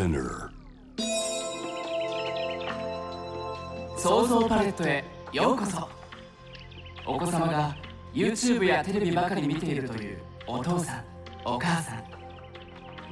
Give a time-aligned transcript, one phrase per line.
[0.00, 0.48] Spinner
[3.98, 5.86] 創造パレットへようこそ。
[7.06, 7.76] お子様が
[8.14, 11.04] YouTube やテレビばかり見ているというお父さん
[11.44, 12.04] お母さん。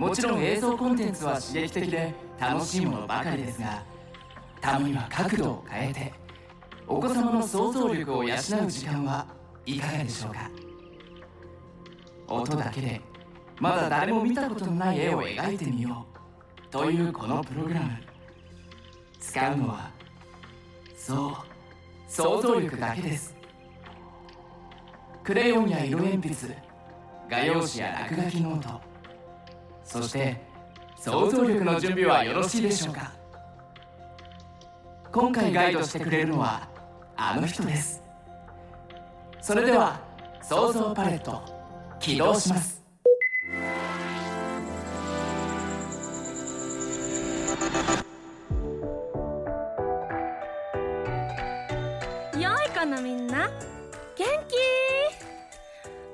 [0.00, 3.82] もちろん映像コンテンツは刺激的で楽しいものばかりですが
[4.62, 6.14] たまには角度を変えて
[6.86, 9.27] お子様の想像力を養う時間は
[9.66, 10.50] いかがでしょうか？
[12.29, 13.02] 音だけで
[13.61, 16.17] まだ誰も見たことのない絵を描いてみよう。
[16.70, 17.90] というこのプログラム。
[19.20, 19.90] 使うのは
[20.96, 21.32] そう
[22.10, 23.34] 想像力だけです。
[25.23, 26.56] クレヨンや色鉛筆
[27.28, 28.80] 画用紙や落書きノート。
[29.84, 30.40] そして
[30.96, 33.12] 想像力の準備はよろしいでしょうか。
[35.12, 36.68] 今回ガイドしてくれるのは
[37.16, 38.02] あの人です。
[39.40, 40.00] それでは
[40.42, 41.42] 想像パレット
[42.00, 42.77] 起動します。
[52.79, 53.51] かなみんな
[54.16, 54.54] 元気？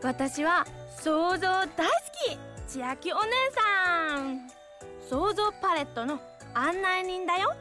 [0.03, 0.67] 私は
[0.99, 1.67] 想像大好
[2.27, 4.49] き千秋お姉さん。
[5.07, 6.19] 想像パレットの
[6.55, 7.55] 案内人だよ。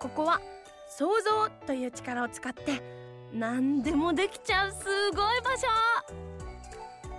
[0.00, 0.40] ここは
[0.88, 2.82] 想像という力を使って
[3.32, 4.78] 何でもできちゃうす
[5.12, 5.68] ごい場所。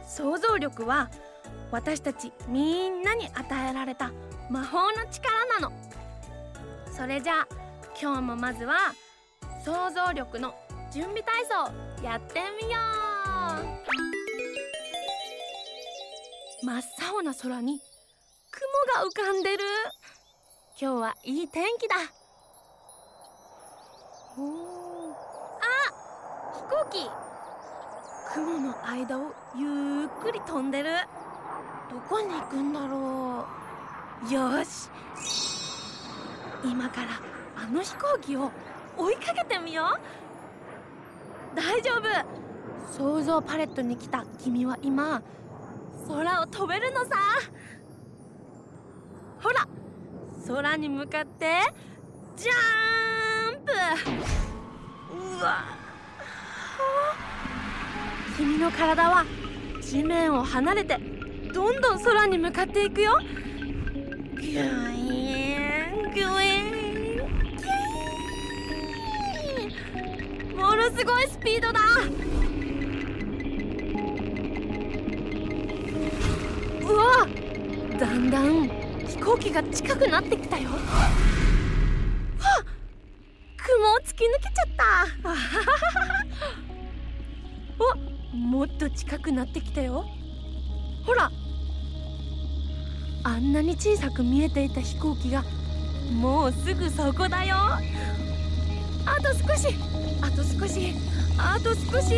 [0.05, 1.09] 想像力は
[1.71, 4.11] 私たちみんなに与えられた
[4.49, 5.71] 魔法の力なの。
[6.91, 7.47] それじゃあ
[7.97, 8.93] 今日もまずは
[9.63, 10.55] 想像力の
[10.91, 11.71] 準備体操
[12.03, 12.79] やってみよ
[16.61, 16.65] う。
[16.65, 16.81] 真っ
[17.11, 17.79] 青な空に
[18.51, 19.63] 雲が浮かんでる。
[20.79, 21.95] 今日はいい天気だ。
[24.39, 25.65] おあ
[26.55, 27.07] 飛行機。
[28.33, 30.89] 雲の間をゆっくり飛んでる。
[31.91, 33.45] どこに行くんだろ
[34.27, 34.33] う。
[34.33, 34.89] よし。
[36.63, 37.21] 今から
[37.55, 38.51] あの飛行機を
[38.97, 39.83] 追いかけてみよ
[41.53, 41.55] う。
[41.55, 42.03] 大丈夫。
[42.91, 45.21] 想像パレットに来た君は今
[46.07, 47.11] 空を飛べるのさ。
[49.41, 49.67] ほら
[50.47, 51.61] 空に向かって
[52.35, 52.51] ジャ
[53.57, 53.71] ンプ。
[55.39, 55.63] うわ。
[58.35, 59.25] 君の体は
[59.81, 60.97] 地面を離れて
[61.53, 63.17] どんどん空に向かっていくよ。
[64.39, 65.20] ギュイ
[70.91, 71.79] のすごいスピードだ。
[76.81, 77.27] うわ
[77.97, 78.69] だんだん
[79.07, 80.69] 飛行機が近くなってきたよ。
[80.69, 80.79] わっ
[83.57, 84.83] 雲を突き抜けちゃった。
[84.83, 85.75] あははは
[88.33, 90.05] おもっと近くなってきたよ。
[91.05, 91.31] ほら。
[93.23, 95.43] あんなに小さく見えていた飛行機が
[96.11, 97.55] もうすぐそこだよ。
[99.05, 99.75] あと少し。
[100.21, 100.95] あと少し。
[101.37, 102.15] あと少し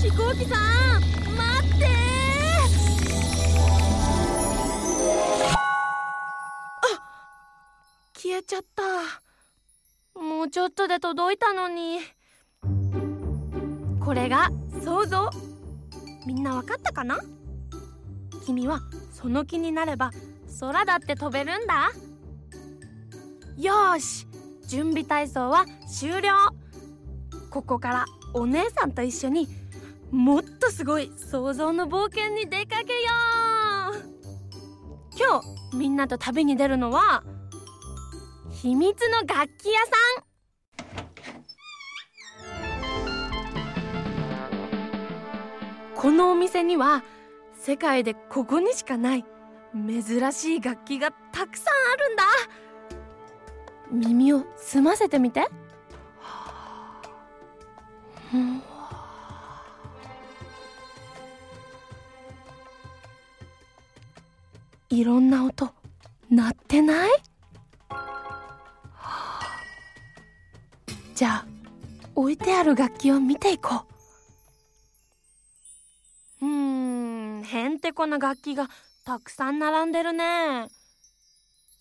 [0.00, 1.00] 飛行機さん
[1.36, 1.86] 待って。
[6.80, 6.86] あ
[8.14, 8.82] 消えちゃった。
[10.20, 12.00] もうちょっとで届いたのに。
[14.00, 14.50] これが
[14.82, 15.30] 想像？
[16.26, 17.18] みんなわかったかな？
[18.46, 18.80] 君は
[19.12, 20.10] その気になれば
[20.60, 21.90] 空だって飛べるんだ。
[23.56, 24.26] よし。
[24.66, 26.30] 準備体操は終了。
[27.50, 29.48] ここからお姉さんと一緒に
[30.10, 33.00] もっとすごい想像の冒険に出かけよ
[33.92, 34.14] う。
[35.16, 37.22] 今日みんなと旅に出るのは
[38.50, 40.24] 秘密の楽器屋さん。
[45.94, 47.02] このお店には
[47.54, 49.24] 世界でここにしかない
[49.74, 52.24] 珍しい楽器がたくさんあるんだ。
[53.94, 55.48] 耳を澄ませてみて、
[58.32, 58.62] うん。
[64.90, 65.30] いろん。
[65.30, 65.70] な音
[66.30, 67.10] 鳴ってない
[71.14, 71.46] じゃあ
[72.16, 73.84] 置いてある楽器を見ていこ
[76.40, 77.42] ううーん。
[77.44, 77.78] へん。
[77.78, 78.68] てこな楽器が
[79.04, 79.58] たくさん。
[79.58, 79.92] 並ん。
[79.92, 80.68] でるね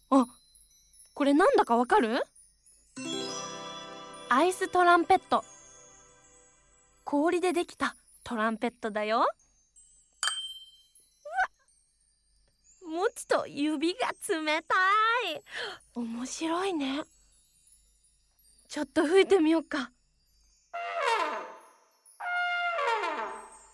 [0.09, 0.27] あ
[1.13, 2.23] これなんだかわかる？
[4.29, 5.43] アイストランペット。
[7.03, 9.17] 氷でできたトランペットだよ。
[9.17, 9.27] うわ
[12.91, 14.75] 持つと指が冷た
[15.35, 15.43] い。
[15.95, 17.03] 面白いね。
[18.67, 19.91] ちょっと吹いてみようか。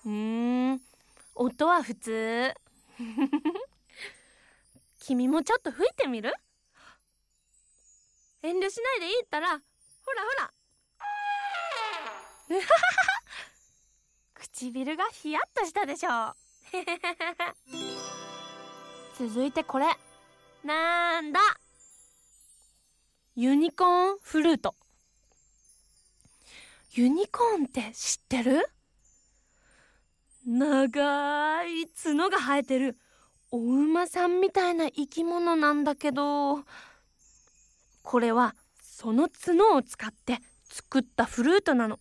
[0.05, 0.81] うーん。
[1.35, 2.53] 音は普通。
[4.99, 6.33] 君もちょっと吹いてみる？
[8.41, 9.61] 遠慮しないでいいったらほら
[10.23, 10.51] ほら。
[14.33, 16.35] 唇がヒヤッとしたでしょ。
[19.17, 19.85] 続いてこれ。
[20.63, 21.39] なんだ。
[23.35, 24.75] ユニコーンフルート。
[26.91, 28.67] ユニコーンって知ってる？
[30.45, 32.97] 長い角が生えてる
[33.51, 36.63] お馬さんみたいな生き物なんだけど
[38.03, 41.99] これはその角を使って作ったフルートなの。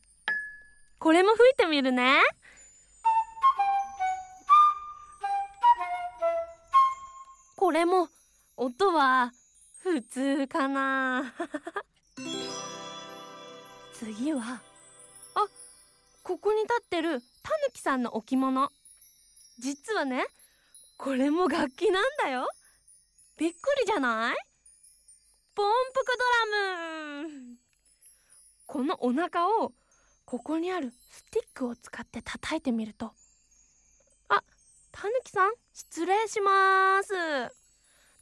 [0.98, 2.20] これも吹いてみるね。
[7.56, 8.08] これも
[8.56, 9.32] 音は
[9.82, 11.34] 普通かな。
[13.92, 14.60] 次は
[15.34, 15.46] あ
[16.22, 18.70] ここに立ってるたぬきさんの置物。
[19.58, 20.26] 実はね
[20.96, 22.48] これも楽器なんだよ。
[23.36, 24.47] びっくりじゃない？
[25.58, 27.30] ポンプクドラム。
[28.66, 29.72] このお腹を
[30.24, 33.12] ここにあるスティックを使って叩いてみると。
[34.28, 34.44] あ
[34.92, 37.12] たぬきさん失礼します。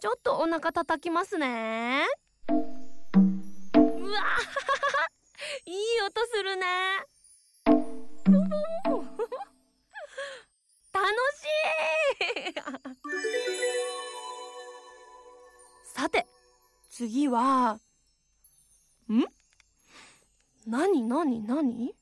[0.00, 2.06] ちょっとお腹叩きますね。
[2.48, 4.22] うわ
[5.66, 6.64] いい音するね。
[17.08, 17.78] 次は
[19.08, 19.24] ん？
[20.66, 21.94] 何何何？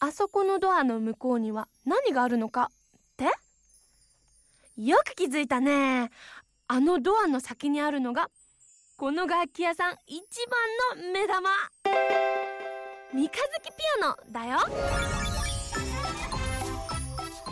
[0.00, 2.74] あそこのドアの向こうには何があるのかっ
[3.18, 3.26] て？
[4.78, 6.10] よく気づいたね。
[6.68, 8.30] あのドアの先にあるのが
[8.96, 10.22] この楽器屋さん一
[10.96, 11.50] 番の目玉。
[13.12, 13.40] 三日月
[13.76, 14.58] ピアノだよ。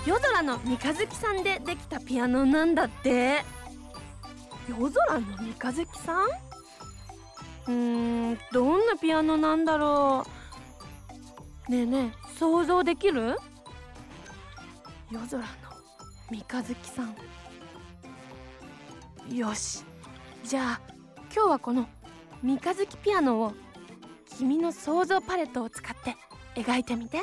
[0.06, 3.44] 夜空の三日月さんでできたピアノなんだって。
[4.68, 6.45] 夜空の三日月さん？
[7.66, 7.72] うー
[8.34, 10.24] んどんなピアノなんだろ
[11.68, 11.70] う。
[11.70, 13.36] ねえねえ想像できる？
[15.10, 15.46] 夜空の
[16.30, 17.14] 三日月さん。
[19.34, 19.84] よし。
[20.44, 20.80] じゃあ
[21.34, 21.88] 今日はこの
[22.42, 23.52] 三日月ピアノを
[24.38, 26.16] 君の想像パレットを使って
[26.60, 27.20] 描いてみて。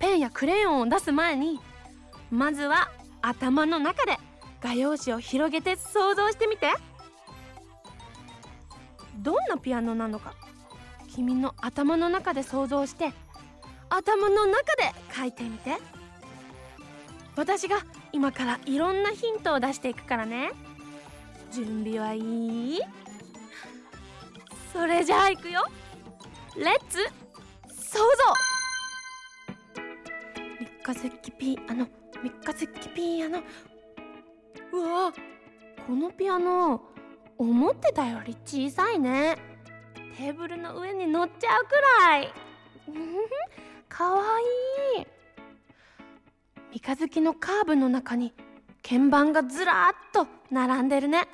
[0.00, 1.60] ペンやクレヨンを出す前に
[2.30, 2.90] まずは
[3.22, 4.18] 頭の中で
[4.60, 6.72] 画用紙を広げて想像してみて。
[9.16, 10.34] どんなピアノなのか
[11.14, 13.12] 君の頭の中で想像して
[13.88, 15.76] 頭の中で描いてみて。
[17.36, 17.78] 私が
[18.12, 20.52] 今からいろんなヒントを出していくからね。
[21.50, 22.80] 準備はいい？
[24.72, 25.64] それじゃあいくよ。
[26.56, 27.02] レッツ
[27.68, 28.04] 想像。
[30.84, 31.88] 三日月ピアノ
[32.22, 33.42] 三日月ピアノ。
[34.72, 35.12] うわ
[35.86, 36.82] このピアノ
[37.38, 39.36] 思ってたより小さいね。
[40.16, 42.32] テーブルの上に乗っちゃうくらい。
[43.88, 44.24] かわ
[44.96, 45.06] いい。
[46.72, 48.32] 三日月のカーブの中に
[48.82, 51.28] 鍵盤がずらっと並んでるね。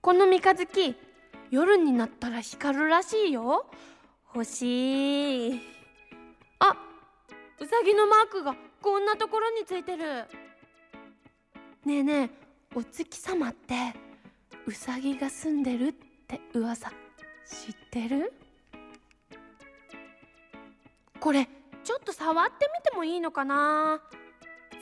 [0.00, 0.96] この三日月
[1.50, 3.66] 夜になったら光るらしいよ。
[4.34, 5.60] 欲しい。
[6.60, 6.76] あ
[7.60, 10.24] うさぎのマークがこんなところについてる。
[11.84, 13.74] ねえねえお月様って
[14.64, 15.92] うさぎが住んでるっ
[16.28, 16.94] て噂知っ
[17.90, 18.32] てる？
[21.18, 21.48] これ
[21.82, 24.00] ちょっと触ってみてもいいのかな？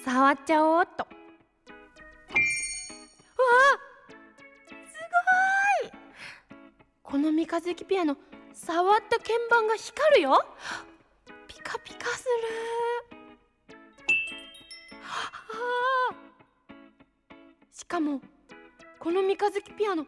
[0.05, 1.05] 触っちゃおうっと。
[1.05, 1.09] わ
[3.75, 3.79] あ
[4.69, 4.75] す
[5.83, 5.93] ごい！
[7.03, 8.19] この三日月ピアノ
[8.53, 10.45] 触った鍵盤が光るよ。
[11.47, 12.29] ピカピカする。
[17.79, 18.21] しかも
[18.99, 20.05] この三日月ピアノ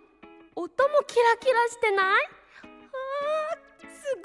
[0.57, 2.07] 音もキラキラしてない？
[2.65, 4.19] あーす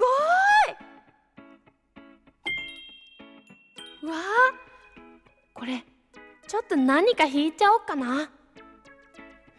[4.02, 4.12] ごい！
[4.12, 4.20] わあ
[5.54, 5.84] これ
[6.48, 8.32] ちょっと何か弾いちゃおうかな。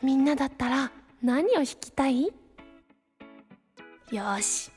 [0.02, 0.90] みんなだったら
[1.22, 2.24] 何を弾きたい？
[2.24, 2.32] よ
[4.40, 4.72] し。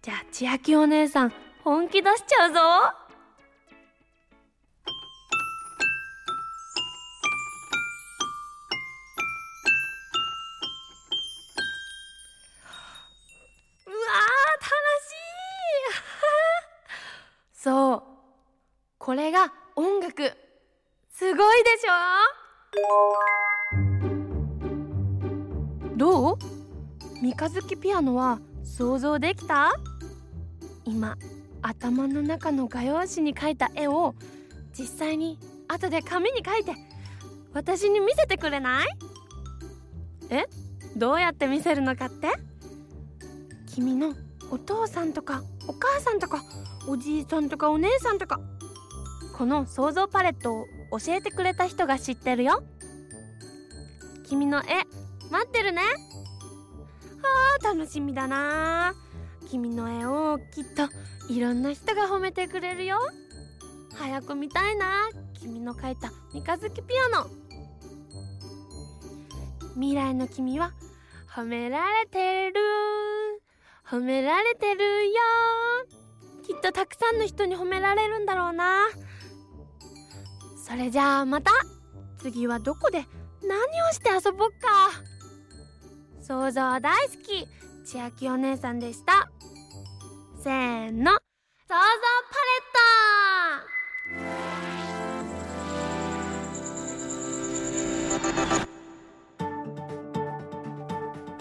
[0.00, 1.32] じゃあ千秋お姉さん
[1.64, 2.60] 本気出しちゃうぞ。
[19.08, 20.36] これが音楽。
[21.08, 25.96] すごいでしょ？
[25.96, 26.38] どう？
[27.22, 29.72] 三日月ピアノは想像できた？
[30.84, 31.16] 今
[31.62, 34.14] 頭の中の画用紙に描いた絵を
[34.78, 35.38] 実際に
[35.68, 36.72] 後で紙に描いて
[37.54, 38.88] 私に見せてくれない？
[40.28, 40.44] え？
[40.96, 42.28] どうやって見せるのかって？
[43.74, 44.12] 君の
[44.50, 46.42] お父さんとかお母さんとか
[46.86, 48.38] おじいさんとかお姉さんとか
[49.38, 50.66] この想像パレットを
[50.98, 52.60] 教えてくれた人が知ってるよ。
[54.28, 54.64] 君の絵
[55.30, 55.80] 待ってるね。
[57.62, 58.94] あー楽しみだな。
[59.48, 60.88] 君の絵をきっと
[61.32, 62.98] いろんな人が褒めてくれるよ。
[63.94, 65.08] 早く見たいな。
[65.34, 67.30] 君の描いた三日月ピアノ。
[69.74, 70.72] 未来の君は
[71.32, 72.54] 褒められてる。
[73.88, 75.14] 褒められてるよ。
[76.44, 78.86] きっとたくさんの人に褒められるんだろうな。
[80.68, 81.50] それじゃあまた。
[82.18, 83.06] 次はどこで
[83.42, 83.58] 何
[83.88, 84.90] をして遊ぼっか。
[86.20, 87.46] 想像大好き。
[87.86, 89.30] 千秋お姉さんでした。
[90.42, 91.12] せーの。
[91.12, 91.20] 想
[91.68, 92.68] 像パレッ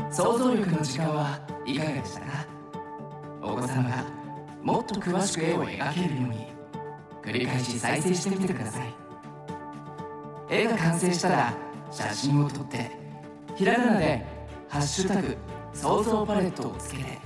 [0.09, 0.13] ト。
[0.13, 2.27] 想像力の時間はいかがでしたか？
[3.41, 4.05] お子さんが
[4.63, 6.47] もっと詳しく絵を描けるように
[7.23, 9.06] 繰り返し再生してみてください。
[10.49, 11.53] 絵が完成したら
[11.91, 12.91] 写真を撮って
[13.55, 14.25] ひらがなで
[14.69, 15.35] 「ハッシュタグ
[15.73, 17.17] 想像パレット」をつけて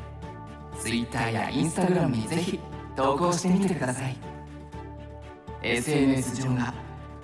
[0.79, 2.59] Twitter や Instagram にぜひ
[2.95, 4.17] 投稿してみてください。
[5.63, 6.73] SNS 上が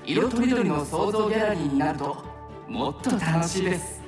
[0.06, 2.24] 色とりどりの想像ギャラリーになると
[2.68, 4.02] もっと楽しいです。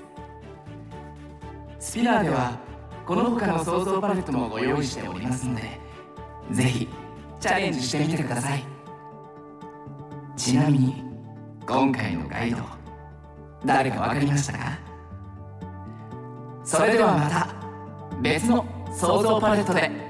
[1.80, 2.60] スピナーでは
[3.08, 5.80] この他の想像パレットもご用意しておりますので
[6.52, 6.88] ぜひ
[7.40, 8.64] チャレンジしてみてください。
[10.38, 11.09] ちなみに
[11.70, 12.58] 今回のガイド。
[13.64, 14.80] 誰かわかりましたか？
[16.64, 17.48] それではまた
[18.22, 20.09] 別の想像パレットで。